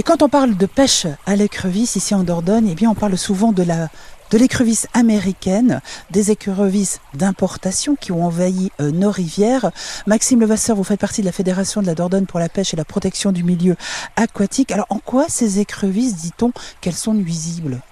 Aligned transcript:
Et 0.00 0.02
quand 0.02 0.22
on 0.22 0.30
parle 0.30 0.56
de 0.56 0.64
pêche 0.64 1.06
à 1.26 1.36
l'écrevisse 1.36 1.94
ici 1.94 2.14
en 2.14 2.24
Dordogne, 2.24 2.68
eh 2.70 2.74
bien 2.74 2.88
on 2.88 2.94
parle 2.94 3.18
souvent 3.18 3.52
de 3.52 3.62
la 3.62 3.90
de 4.30 4.38
l'écrevisse 4.38 4.86
américaine, 4.94 5.82
des 6.10 6.30
écrevisses 6.30 7.00
d'importation 7.12 7.96
qui 7.96 8.10
ont 8.10 8.24
envahi 8.24 8.72
euh, 8.80 8.92
nos 8.92 9.10
rivières. 9.10 9.72
Maxime 10.06 10.40
Levasseur, 10.40 10.74
vous 10.74 10.84
faites 10.84 11.00
partie 11.00 11.20
de 11.20 11.26
la 11.26 11.32
Fédération 11.32 11.82
de 11.82 11.86
la 11.86 11.94
Dordogne 11.94 12.24
pour 12.24 12.40
la 12.40 12.48
pêche 12.48 12.72
et 12.72 12.78
la 12.78 12.86
protection 12.86 13.30
du 13.30 13.44
milieu 13.44 13.76
aquatique. 14.16 14.72
Alors 14.72 14.86
en 14.88 15.00
quoi 15.00 15.26
ces 15.28 15.58
écrevisses, 15.58 16.16
dit-on, 16.16 16.50
qu'elles 16.80 16.94
sont 16.94 17.12
nuisibles? 17.12 17.82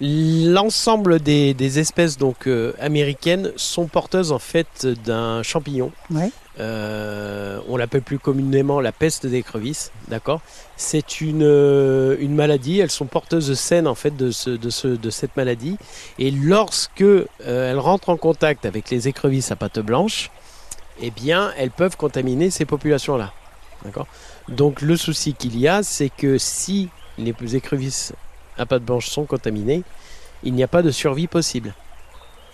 L'ensemble 0.00 1.20
des, 1.20 1.78
espèces 1.78 2.18
donc 2.18 2.46
euh, 2.46 2.72
américaines 2.80 3.52
sont 3.56 3.86
porteuses 3.86 4.32
en 4.32 4.38
fait 4.38 4.86
d'un 4.86 5.42
champignon. 5.42 5.92
Euh, 6.60 7.60
on 7.68 7.76
l'appelle 7.76 8.02
plus 8.02 8.18
communément 8.18 8.80
la 8.80 8.90
peste 8.90 9.26
d'écrevisse, 9.26 9.92
d'accord? 10.08 10.40
C'est 10.76 11.20
une, 11.20 11.44
euh, 11.44 12.16
une 12.18 12.34
maladie, 12.34 12.80
elles 12.80 12.90
sont 12.90 13.06
porteuses 13.06 13.54
saines 13.54 13.86
en 13.86 13.94
fait 13.94 14.16
de, 14.16 14.30
ce, 14.30 14.50
de, 14.50 14.70
ce, 14.70 14.88
de 14.88 15.10
cette 15.10 15.36
maladie. 15.36 15.76
Et 16.18 16.30
lorsque 16.30 17.04
elles 17.44 17.78
rentrent 17.78 18.08
en 18.08 18.16
contact 18.16 18.66
avec 18.66 18.90
les 18.90 19.08
écrevisses 19.08 19.50
à 19.52 19.56
pattes 19.56 19.80
blanches, 19.80 20.30
eh 21.00 21.10
bien 21.10 21.52
elles 21.56 21.70
peuvent 21.70 21.96
contaminer 21.96 22.50
ces 22.50 22.64
populations-là. 22.64 23.32
D'accord? 23.84 24.06
Donc 24.48 24.80
le 24.80 24.96
souci 24.96 25.34
qu'il 25.34 25.58
y 25.58 25.68
a, 25.68 25.82
c'est 25.82 26.10
que 26.10 26.38
si 26.38 26.88
les 27.18 27.34
écrevisses 27.54 28.12
à 28.58 28.66
pattes 28.66 28.84
blanches 28.84 29.08
sont 29.08 29.24
contaminées, 29.24 29.82
il 30.42 30.54
n'y 30.54 30.62
a 30.62 30.68
pas 30.68 30.82
de 30.82 30.90
survie 30.90 31.26
possible. 31.26 31.74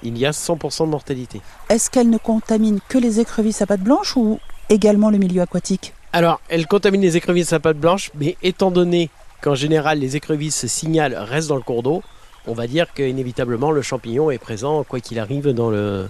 Il 0.03 0.19
y 0.19 0.27
a 0.27 0.31
100% 0.31 0.85
de 0.85 0.91
mortalité. 0.91 1.41
Est-ce 1.69 1.91
qu'elle 1.91 2.11
ne 2.11 2.19
contamine 2.19 2.81
que 2.89 2.99
les 2.99 3.21
écrevisses 3.21 3.63
à 3.63 3.67
pattes 3.67 3.83
blanches 3.83 4.17
ou 4.17 4.39
également 4.69 5.11
le 5.11 5.19
milieu 5.19 5.43
aquatique? 5.43 5.95
Alors, 6.13 6.41
elle 6.49 6.67
contamine 6.67 7.01
les 7.01 7.17
écrevisses 7.17 7.53
à 7.53 7.61
pattes 7.61 7.79
blanches, 7.79 8.11
mais 8.15 8.37
étant 8.43 8.71
donné 8.71 9.11
qu'en 9.41 9.55
général 9.55 9.99
les 9.99 10.17
écrevisses 10.17 10.67
signalent 10.67 11.17
restent 11.19 11.49
dans 11.49 11.57
le 11.57 11.63
cours 11.63 11.83
d'eau, 11.83 12.03
on 12.47 12.55
va 12.55 12.67
dire 12.67 12.93
qu'inévitablement 12.93 13.71
le 13.71 13.83
champignon 13.83 14.31
est 14.31 14.39
présent, 14.39 14.85
quoi 14.85 15.01
qu'il 15.01 15.19
arrive, 15.19 15.49
dans 15.49 15.71
le, 15.71 16.09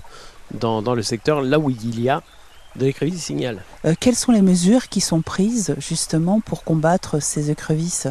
dans, 0.53 0.95
le 0.95 1.03
secteur 1.03 1.43
là 1.43 1.59
où 1.59 1.71
il 1.71 2.01
y 2.01 2.09
a 2.09 2.23
de 2.77 2.87
l'écrevisse 2.87 3.23
signale. 3.23 3.63
Euh, 3.85 3.95
quelles 3.99 4.17
sont 4.17 4.33
les 4.33 4.43
mesures 4.43 4.89
qui 4.89 5.01
sont 5.01 5.23
prises 5.23 5.75
justement 5.79 6.41
pour 6.41 6.65
combattre 6.65 7.23
ces 7.23 7.51
écrevisses? 7.51 8.09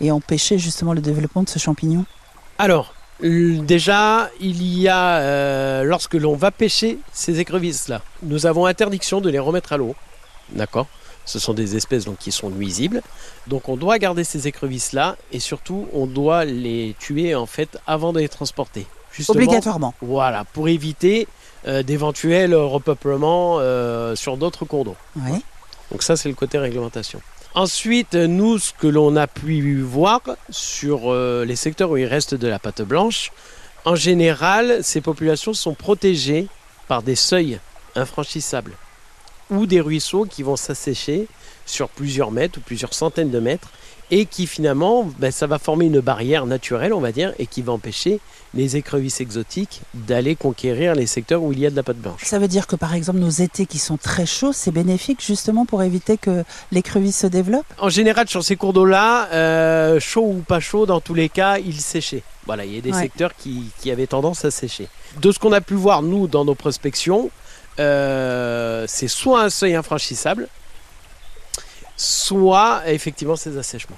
Et 0.00 0.10
empêcher 0.10 0.58
justement 0.58 0.92
le 0.92 1.00
développement 1.00 1.42
de 1.42 1.48
ce 1.48 1.58
champignon 1.58 2.04
Alors, 2.58 2.94
déjà, 3.20 4.30
il 4.40 4.62
y 4.62 4.88
a, 4.88 5.18
euh, 5.18 5.84
lorsque 5.84 6.14
l'on 6.14 6.34
va 6.34 6.50
pêcher 6.50 6.98
ces 7.12 7.40
écrevisses-là, 7.40 8.02
nous 8.22 8.46
avons 8.46 8.66
interdiction 8.66 9.20
de 9.20 9.30
les 9.30 9.38
remettre 9.38 9.72
à 9.72 9.76
l'eau. 9.76 9.94
D'accord? 10.50 10.86
Ce 11.24 11.38
sont 11.38 11.54
des 11.54 11.76
espèces 11.76 12.04
donc, 12.04 12.18
qui 12.18 12.32
sont 12.32 12.50
nuisibles. 12.50 13.02
Donc 13.46 13.68
on 13.68 13.76
doit 13.76 13.98
garder 13.98 14.24
ces 14.24 14.48
écrevisses-là 14.48 15.16
et 15.30 15.38
surtout 15.38 15.86
on 15.92 16.06
doit 16.06 16.44
les 16.44 16.96
tuer 16.98 17.34
en 17.34 17.46
fait 17.46 17.78
avant 17.86 18.12
de 18.12 18.18
les 18.18 18.28
transporter. 18.28 18.86
Obligatoirement. 19.28 19.94
Voilà, 20.00 20.44
pour 20.44 20.68
éviter 20.68 21.28
euh, 21.68 21.82
d'éventuels 21.82 22.54
repeuplements 22.54 23.58
euh, 23.60 24.16
sur 24.16 24.36
d'autres 24.36 24.64
cours 24.64 24.84
d'eau. 24.84 24.96
Donc 25.90 26.02
ça 26.02 26.16
c'est 26.16 26.28
le 26.28 26.34
côté 26.34 26.58
réglementation. 26.58 27.20
Ensuite, 27.54 28.14
nous, 28.14 28.58
ce 28.58 28.72
que 28.72 28.86
l'on 28.86 29.14
a 29.14 29.26
pu 29.26 29.82
voir 29.82 30.22
sur 30.48 31.12
euh, 31.12 31.44
les 31.44 31.56
secteurs 31.56 31.90
où 31.90 31.98
il 31.98 32.06
reste 32.06 32.34
de 32.34 32.48
la 32.48 32.58
pâte 32.58 32.80
blanche, 32.80 33.30
en 33.84 33.94
général, 33.94 34.78
ces 34.82 35.02
populations 35.02 35.52
sont 35.52 35.74
protégées 35.74 36.46
par 36.88 37.02
des 37.02 37.14
seuils 37.14 37.60
infranchissables 37.94 38.72
ou 39.52 39.66
des 39.66 39.80
ruisseaux 39.80 40.24
qui 40.24 40.42
vont 40.42 40.56
s'assécher 40.56 41.28
sur 41.66 41.88
plusieurs 41.88 42.32
mètres 42.32 42.58
ou 42.58 42.62
plusieurs 42.62 42.94
centaines 42.94 43.30
de 43.30 43.38
mètres 43.38 43.70
et 44.10 44.26
qui 44.26 44.46
finalement, 44.46 45.08
ben, 45.18 45.30
ça 45.30 45.46
va 45.46 45.58
former 45.58 45.86
une 45.86 46.00
barrière 46.00 46.44
naturelle, 46.44 46.92
on 46.92 47.00
va 47.00 47.12
dire, 47.12 47.32
et 47.38 47.46
qui 47.46 47.62
va 47.62 47.72
empêcher 47.72 48.20
les 48.52 48.76
écrevisses 48.76 49.22
exotiques 49.22 49.80
d'aller 49.94 50.36
conquérir 50.36 50.94
les 50.94 51.06
secteurs 51.06 51.42
où 51.42 51.52
il 51.52 51.60
y 51.60 51.66
a 51.66 51.70
de 51.70 51.76
la 51.76 51.82
pâte 51.82 51.96
blanche. 51.96 52.20
Ça 52.22 52.38
veut 52.38 52.48
dire 52.48 52.66
que 52.66 52.76
par 52.76 52.94
exemple 52.94 53.18
nos 53.18 53.30
étés 53.30 53.64
qui 53.64 53.78
sont 53.78 53.96
très 53.96 54.26
chauds, 54.26 54.52
c'est 54.52 54.70
bénéfique 54.70 55.24
justement 55.24 55.64
pour 55.64 55.82
éviter 55.82 56.18
que 56.18 56.44
l'écrevisse 56.72 57.20
se 57.20 57.26
développe? 57.26 57.64
En 57.78 57.88
général, 57.88 58.28
sur 58.28 58.44
ces 58.44 58.56
cours 58.56 58.74
d'eau-là, 58.74 59.28
euh, 59.32 59.98
chaud 59.98 60.26
ou 60.26 60.42
pas 60.46 60.60
chaud, 60.60 60.84
dans 60.84 61.00
tous 61.00 61.14
les 61.14 61.30
cas, 61.30 61.56
ils 61.58 61.80
séchaient. 61.80 62.22
Voilà, 62.44 62.66
il 62.66 62.74
y 62.74 62.78
a 62.78 62.80
des 62.80 62.92
secteurs 62.92 63.30
qui, 63.34 63.90
avaient 63.90 64.06
tendance 64.06 64.44
à 64.44 64.50
sécher. 64.50 64.88
De 65.20 65.32
ce 65.32 65.38
qu'on 65.38 65.52
a 65.52 65.60
pu 65.60 65.74
voir, 65.74 66.02
nous, 66.02 66.26
dans 66.26 66.44
nos 66.44 66.54
prospections, 66.54 67.30
euh, 67.78 68.84
c'est 68.88 69.08
soit 69.08 69.42
un 69.42 69.50
seuil 69.50 69.74
infranchissable, 69.74 70.48
soit 71.96 72.82
effectivement 72.86 73.36
ces 73.36 73.56
assèchements. 73.58 73.96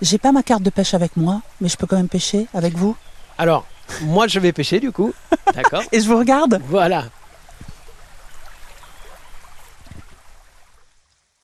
J'ai 0.00 0.18
pas 0.18 0.32
ma 0.32 0.42
carte 0.42 0.62
de 0.62 0.70
pêche 0.70 0.94
avec 0.94 1.16
moi, 1.16 1.42
mais 1.60 1.68
je 1.68 1.76
peux 1.76 1.86
quand 1.86 1.96
même 1.96 2.08
pêcher 2.08 2.46
avec 2.54 2.74
vous? 2.74 2.96
Alors, 3.38 3.66
moi 4.02 4.26
je 4.26 4.38
vais 4.38 4.52
pêcher 4.52 4.80
du 4.80 4.92
coup. 4.92 5.12
D'accord 5.54 5.82
Et 5.92 6.00
je 6.00 6.08
vous 6.08 6.18
regarde? 6.18 6.60
Voilà. 6.68 7.06